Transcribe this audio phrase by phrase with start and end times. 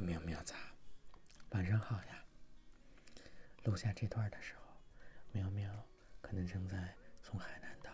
[0.00, 0.56] 喵喵咋？
[1.50, 2.24] 晚上好呀。
[3.64, 4.62] 录下这段的时候，
[5.32, 5.70] 喵喵
[6.20, 7.90] 可能正在从海南岛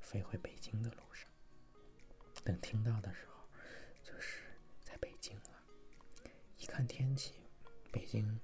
[0.00, 1.28] 飞回北京的路上。
[2.44, 3.48] 等听到的时候，
[4.02, 4.42] 就是
[4.82, 5.62] 在北京了。
[6.56, 7.34] 一看天气，
[7.92, 8.40] 北京、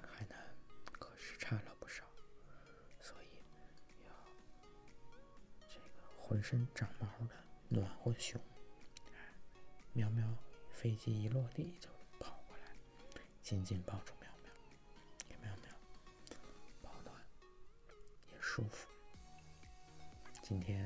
[0.00, 0.38] 海南
[0.92, 2.04] 可是差了不少，
[3.00, 3.26] 所以
[4.04, 4.12] 要
[5.68, 7.34] 这个浑身长毛的
[7.68, 8.40] 暖和熊。
[9.92, 10.24] 喵喵，
[10.70, 11.88] 飞机一落地就，
[13.46, 14.50] 紧紧抱住喵喵，
[15.28, 15.72] 给喵喵
[16.82, 17.14] 保暖
[18.32, 18.88] 也舒服。
[20.42, 20.84] 今天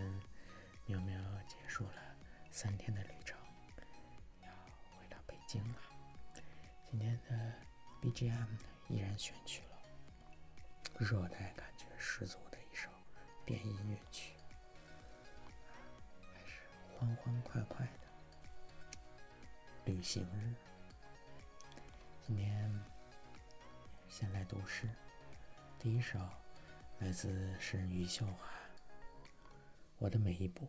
[0.84, 1.18] 喵喵
[1.48, 2.16] 结束了
[2.51, 3.38] 三天的旅程，
[4.42, 4.48] 要
[4.91, 5.78] 回到北京了。
[6.84, 7.54] 今天的
[8.02, 8.48] BGM
[8.90, 9.79] 依然选取了
[10.98, 12.90] 热带感觉十足的一首
[13.46, 14.34] 电音乐曲，
[16.34, 16.60] 还是
[16.99, 17.93] 欢欢快快的。
[19.87, 20.54] 旅行日，
[22.32, 22.80] 今天
[24.09, 24.88] 先来读诗。
[25.80, 26.16] 第一首
[27.00, 28.48] 来自诗人余秀华。
[29.98, 30.68] 我的每一步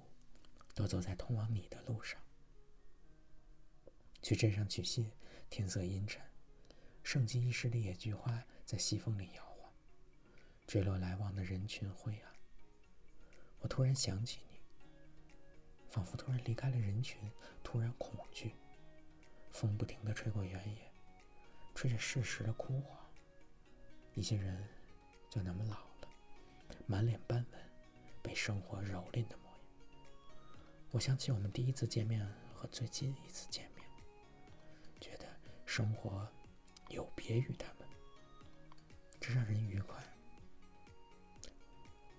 [0.74, 2.20] 都走在通往你的路上。
[4.24, 5.12] 去镇上取信，
[5.52, 6.20] 天色阴沉，
[7.04, 9.72] 盛极一时的野菊花在西风里摇晃，
[10.66, 12.34] 坠落来往的人群灰暗。
[13.60, 14.58] 我突然想起你，
[15.92, 17.32] 仿佛突然离开了人群，
[17.64, 18.56] 突然恐惧。
[19.52, 20.91] 风不停地吹过原野，
[21.74, 23.00] 吹着适时的枯黄。
[24.14, 24.68] 一些人
[25.30, 26.10] 就那么老了，
[26.86, 27.62] 满脸斑纹，
[28.22, 29.60] 被生活蹂躏的模样。
[30.92, 33.86] 我想起我们第一次见面和最近一次见面，
[35.00, 35.26] 觉得
[35.66, 36.28] 生活
[36.90, 37.88] 有别于他们，
[39.20, 40.04] 这让人愉快。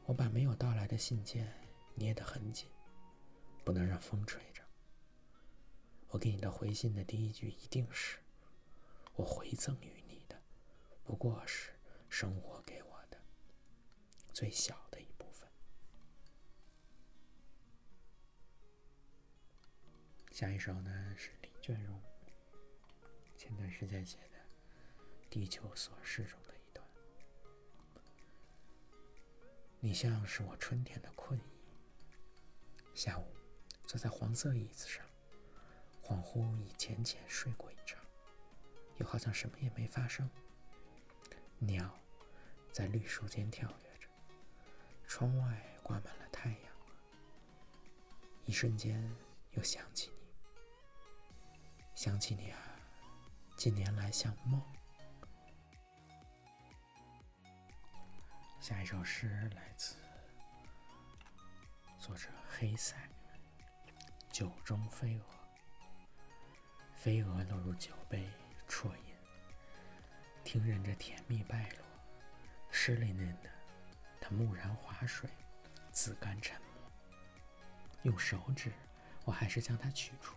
[0.05, 1.53] 我把没有到来的信件
[1.95, 2.69] 捏得很紧，
[3.65, 4.63] 不能让风吹着。
[6.09, 8.19] 我给你的回信的第一句一定是
[9.15, 10.43] ：“我回赠于你的，
[11.05, 11.71] 不过是
[12.09, 13.21] 生活给我的
[14.33, 15.49] 最小的一部分。”
[20.33, 22.03] 下一首呢是李娟荣
[23.37, 24.39] 前段时间写的
[25.29, 26.85] 《地球琐事》中的一段
[29.79, 31.43] ：“你像是我春天的困意，
[32.95, 33.27] 下午
[33.87, 35.07] 坐在黄色椅子上。”
[36.03, 38.02] 恍惚已浅浅睡过一场，
[38.99, 40.29] 又好像什么也没发生。
[41.59, 41.99] 鸟
[42.73, 44.09] 在绿树间跳跃着，
[45.07, 46.73] 窗外挂满了太阳。
[48.45, 49.01] 一瞬间
[49.53, 52.59] 又想起你，想起你啊，
[53.57, 54.61] 近年来像梦。
[58.61, 59.97] 下一首诗来自
[61.99, 62.97] 作者黑塞，
[64.33, 65.23] 《酒中飞蛾》。
[66.95, 68.29] 飞蛾落入酒杯，
[68.73, 69.15] 啜饮，
[70.43, 71.85] 听人这甜蜜败落，
[72.71, 73.51] 湿淋淋的，
[74.19, 75.29] 他蓦然划水，
[75.93, 76.91] 自甘沉默。
[78.05, 78.73] 用手指，
[79.27, 80.35] 我还是将它取出。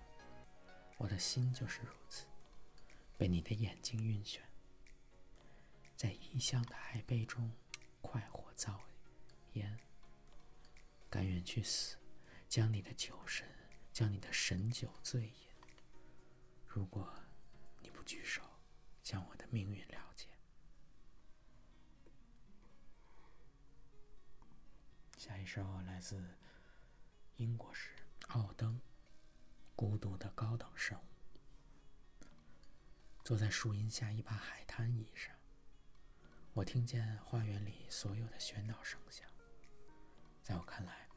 [0.98, 2.26] 我的心就是如此，
[3.18, 4.40] 被你的眼睛晕眩，
[5.96, 7.50] 在异乡的海杯中，
[8.02, 8.82] 快活造
[9.54, 9.80] 烟，
[11.10, 11.96] 甘愿去死，
[12.50, 13.48] 将你的酒神，
[13.94, 15.34] 将你的神酒醉饮。
[16.68, 17.10] 如果
[18.06, 18.42] 举手，
[19.02, 20.28] 将我的命运了解。
[25.18, 26.24] 下一首来自
[27.38, 27.90] 英国诗
[28.28, 28.76] 奥登，
[29.76, 32.24] 《孤独的高等生物》。
[33.24, 35.36] 坐在树荫下一把海滩椅上，
[36.54, 39.28] 我听见花园里所有的喧闹声响。
[40.44, 41.10] 在我看来，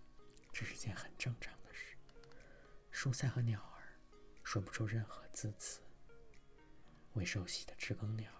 [0.52, 1.98] 这是件很正常的事。
[2.90, 3.78] 蔬菜和鸟儿。
[4.42, 5.82] 说不出任何字词。
[7.18, 8.30] 未受洗的知更鸟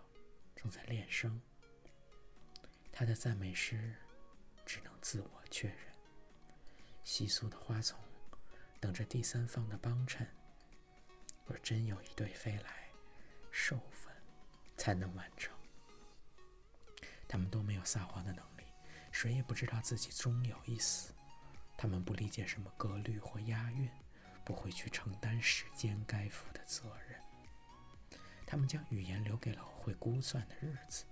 [0.54, 1.42] 正在练声，
[2.92, 3.92] 它的赞美诗
[4.64, 5.78] 只能自我确认。
[7.02, 7.98] 稀疏的花丛
[8.78, 10.24] 等着第三方的帮衬。
[11.44, 12.88] 若真有一对飞来，
[13.50, 14.14] 授粉
[14.76, 15.52] 才能完成。
[17.26, 18.62] 他们都没有撒谎的能力，
[19.10, 21.12] 谁也不知道自己终有一死。
[21.76, 23.90] 他们不理解什么格律或押韵。
[24.44, 27.20] 不会去承担时间该负的责任。
[28.50, 31.04] 他们将语言留给了会估算的日子，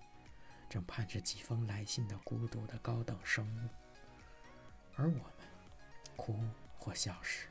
[0.71, 3.69] 正盼着几封来信的孤独的高等生物。
[4.95, 5.23] 而我们，
[6.17, 6.41] 哭
[6.79, 7.49] 或笑时，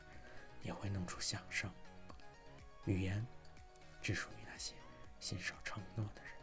[0.64, 1.72] 也会弄出响声。
[2.86, 3.24] 语言
[4.02, 4.74] 只属于那些
[5.20, 6.34] 信守承诺的人。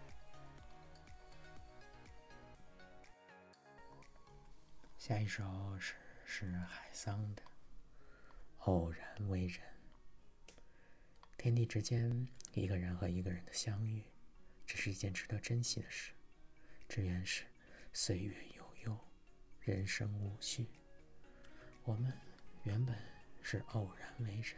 [4.97, 5.43] 下一首
[5.81, 7.43] 是是海桑的。
[8.61, 9.61] 偶然为人，
[11.43, 14.01] 天地之间，一个人和一个人的相遇，
[14.65, 16.13] 这是一件值得珍惜的事。
[16.89, 17.43] 只愿是
[17.93, 18.97] 岁月悠悠，
[19.61, 20.69] 人生无序。
[21.83, 22.13] 我们
[22.63, 22.97] 原本
[23.41, 24.55] 是偶然为人，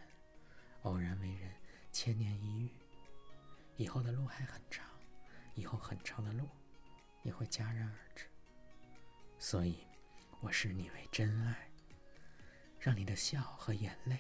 [0.83, 1.51] 偶然为人，
[1.91, 2.71] 千年一遇。
[3.79, 4.87] 以后的路还很长，
[5.55, 6.47] 以后很长的路
[7.23, 8.27] 也会戛然而止。
[9.39, 9.79] 所以，
[10.39, 11.71] 我视你为真爱，
[12.79, 14.19] 让你的笑和眼泪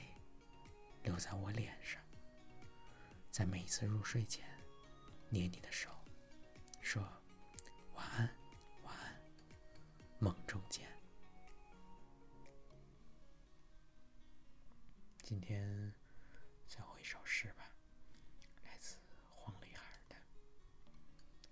[1.02, 2.02] 留在我脸上，
[3.34, 4.48] 在每一次入睡前
[5.28, 5.90] 捏你的手，
[6.80, 7.02] 说
[7.94, 8.32] 晚安，
[8.84, 9.20] 晚安，
[10.20, 10.88] 梦中见。
[15.20, 15.92] 今天
[16.68, 17.68] 最后一首诗吧，
[18.62, 18.98] 来自
[19.34, 20.14] 黄磊海的《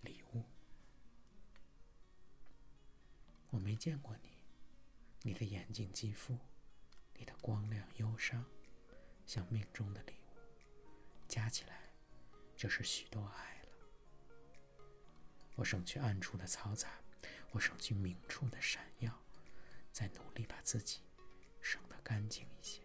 [0.02, 0.38] 礼物》。
[3.50, 4.30] 我没见过你，
[5.22, 6.38] 你的眼睛肌肤，
[7.14, 8.44] 你的光亮忧伤，
[9.26, 10.21] 像命中的礼物，
[11.32, 11.80] 加起来
[12.54, 13.68] 就是许多爱了。
[15.54, 16.90] 我省去暗处的嘈杂，
[17.52, 19.18] 我省去明处的闪耀，
[19.90, 21.00] 在努力把自己
[21.62, 22.82] 省得干净一些。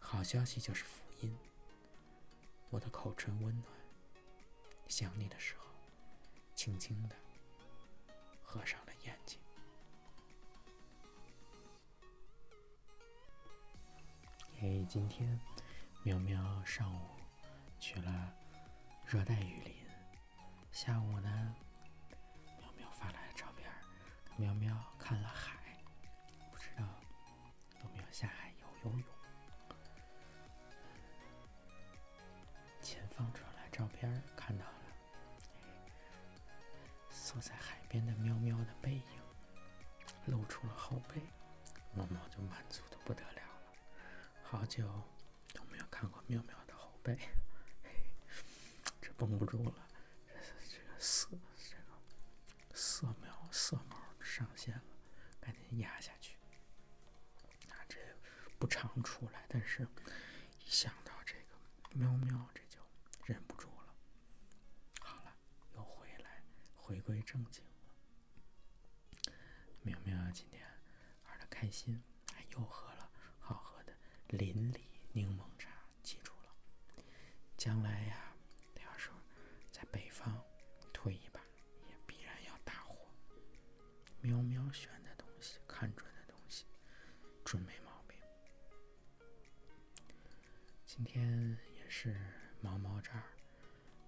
[0.00, 1.38] 好消息就是福音。
[2.70, 3.72] 我的口唇温暖，
[4.88, 5.66] 想你的时候，
[6.56, 7.14] 轻轻的
[8.42, 9.38] 合上了眼睛。
[14.58, 15.38] 嘿，今天
[16.04, 17.00] 喵喵上午
[17.78, 18.34] 去了
[19.06, 19.72] 热带雨林，
[20.72, 21.54] 下午呢，
[22.58, 23.70] 喵喵发来的照片，
[24.36, 25.78] 喵喵看了海，
[26.50, 26.84] 不知道
[27.84, 29.04] 有没有下海游游泳。
[32.80, 34.72] 前方传来照片，看到了
[37.10, 39.22] 坐在海边的喵喵的背影，
[40.26, 41.22] 露出了后背，
[41.94, 43.72] 猫猫就满足的不得了了。
[44.42, 44.84] 好久
[46.32, 47.18] 喵喵的后背，
[49.02, 49.86] 这绷不住了，
[50.26, 50.32] 这
[50.78, 51.28] 这个色
[51.68, 54.82] 这个色苗色毛上线了，
[55.42, 56.38] 赶紧压下去。
[57.68, 57.98] 啊，这
[58.58, 59.86] 不常出来，但是
[60.64, 61.48] 一想到这个
[61.92, 62.80] 喵喵这就。
[63.26, 63.94] 忍不住了，
[65.00, 65.36] 好了，
[65.74, 66.42] 又回来，
[66.74, 69.32] 回归正经了。
[69.82, 70.66] 苗苗今天
[71.26, 72.02] 玩的开心，
[72.52, 73.92] 又喝了好喝的
[74.28, 74.91] 邻里柠檬茶，记住了，
[77.62, 78.34] 将来呀，
[78.84, 79.08] 要是
[79.70, 80.36] 在北方
[80.92, 81.40] 推一把，
[81.86, 83.06] 也必然要大火。
[84.20, 86.64] 喵喵选的东西，看准的东西，
[87.44, 88.18] 准没毛病。
[90.84, 92.20] 今天也是。
[92.60, 93.22] 毛毛这儿，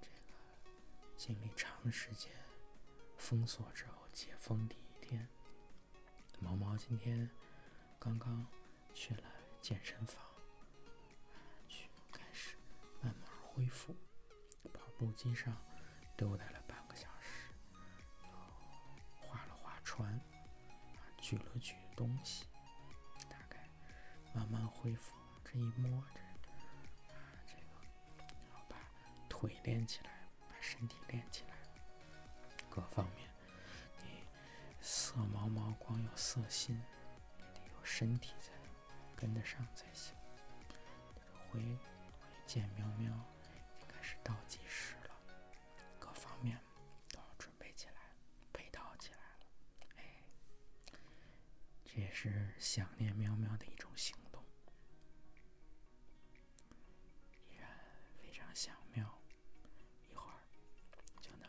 [0.01, 0.33] 这个
[1.17, 2.33] 经历长时间
[3.19, 5.29] 封锁之后解封第一天，
[6.41, 7.31] 毛毛今天
[8.01, 8.45] 刚刚
[8.93, 9.23] 去了
[9.61, 10.25] 健身房，
[13.55, 13.97] 恢复，
[14.73, 15.57] 跑步机上
[16.17, 17.49] 溜达了半个小时，
[18.23, 18.29] 又
[19.29, 20.21] 划了划船，
[21.19, 22.47] 举了举东西，
[23.29, 23.69] 大概
[24.35, 25.15] 慢慢恢复。
[25.45, 26.21] 这一摸这
[27.15, 27.17] 啊，
[27.47, 28.77] 这个，然后把。
[29.29, 30.11] 腿练起来，
[30.49, 31.55] 把身体练起来，
[32.71, 33.29] 各方面，
[34.03, 34.25] 你
[34.81, 36.83] 色毛毛光有色心，
[37.55, 38.53] 得有身体才
[39.15, 40.15] 跟得上才行。
[41.53, 41.79] 回回
[42.47, 43.13] 见喵喵，
[44.25, 45.15] 倒计时了，
[46.01, 46.59] 各方面
[47.11, 48.17] 都要准备起来，
[48.53, 49.47] 配套起来了。
[49.97, 50.25] 哎，
[51.85, 54.43] 这也是想念喵喵的一种行动，
[57.47, 57.69] 依然
[58.17, 59.05] 非常想喵。
[60.11, 60.41] 一会儿
[61.21, 61.49] 就能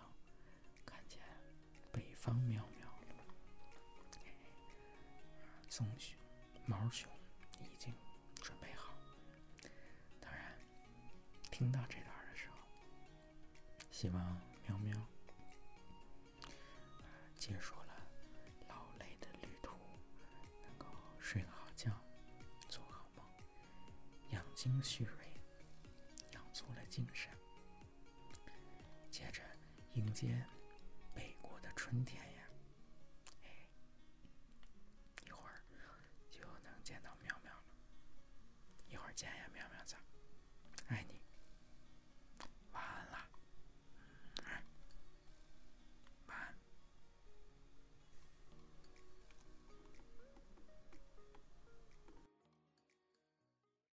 [0.85, 1.19] 看见
[1.93, 3.15] 北方喵喵了，
[5.69, 6.19] 棕熊、
[6.65, 7.09] 毛熊
[7.61, 7.95] 已经
[8.41, 8.93] 准备好。
[10.19, 10.59] 当然，
[11.49, 11.97] 听到这，
[13.95, 14.93] 希望喵喵
[17.33, 17.95] 结束了
[18.67, 19.77] 劳累的旅途，
[20.65, 20.85] 能够
[21.17, 21.89] 睡个好觉，
[22.67, 23.25] 做好梦，
[24.31, 25.25] 养精蓄锐，
[26.31, 27.31] 养足了精神，
[29.09, 29.41] 接着
[29.93, 30.45] 迎接
[31.13, 31.71] 北国的。
[31.73, 32.49] 春天呀，
[33.43, 33.49] 哎，
[35.25, 35.63] 一会儿
[36.29, 37.63] 就能见到喵喵了。
[38.89, 39.97] 一会儿见呀，苗苗早。